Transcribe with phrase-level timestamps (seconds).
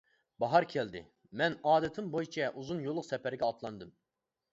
[0.43, 1.01] باھار كەلدى،
[1.41, 3.93] مەن ئادىتىم بويىچە ئۇزۇن يوللۇق سەپەرگە ئاتلاندىم.